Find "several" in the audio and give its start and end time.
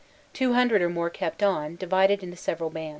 2.35-2.71